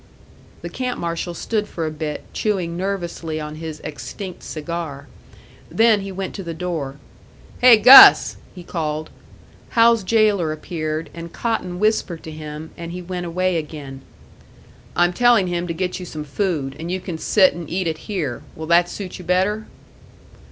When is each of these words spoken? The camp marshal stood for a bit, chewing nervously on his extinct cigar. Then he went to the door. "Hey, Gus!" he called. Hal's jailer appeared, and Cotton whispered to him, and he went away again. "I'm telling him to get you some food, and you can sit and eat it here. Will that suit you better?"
The 0.63 0.69
camp 0.69 0.99
marshal 0.99 1.35
stood 1.35 1.67
for 1.67 1.85
a 1.85 1.91
bit, 1.91 2.23
chewing 2.33 2.75
nervously 2.75 3.39
on 3.39 3.57
his 3.57 3.79
extinct 3.81 4.41
cigar. 4.41 5.07
Then 5.69 6.01
he 6.01 6.11
went 6.11 6.33
to 6.33 6.41
the 6.43 6.55
door. 6.55 6.95
"Hey, 7.59 7.77
Gus!" 7.77 8.37
he 8.55 8.63
called. 8.63 9.11
Hal's 9.77 10.03
jailer 10.03 10.51
appeared, 10.51 11.11
and 11.13 11.31
Cotton 11.31 11.79
whispered 11.79 12.23
to 12.23 12.31
him, 12.31 12.71
and 12.75 12.91
he 12.91 13.01
went 13.03 13.27
away 13.27 13.57
again. 13.57 14.01
"I'm 14.95 15.13
telling 15.13 15.45
him 15.45 15.67
to 15.67 15.71
get 15.73 15.99
you 15.99 16.05
some 16.07 16.23
food, 16.23 16.75
and 16.79 16.89
you 16.89 16.99
can 16.99 17.19
sit 17.19 17.53
and 17.53 17.69
eat 17.69 17.85
it 17.85 17.99
here. 18.09 18.41
Will 18.55 18.65
that 18.65 18.89
suit 18.89 19.19
you 19.19 19.23
better?" 19.25 19.67